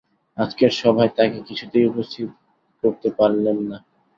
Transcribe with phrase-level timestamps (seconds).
[0.37, 2.29] আজকের সভায় তাঁকে কিছুতেই উপস্থিত
[2.83, 3.77] করতে পারলেম না।